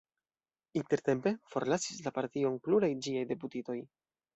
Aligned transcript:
Intertempe 0.81 1.35
forlasis 1.53 2.03
la 2.09 2.17
partion 2.19 2.59
pluraj 2.67 2.95
ĝiaj 3.09 3.27
deputitoj. 3.35 3.83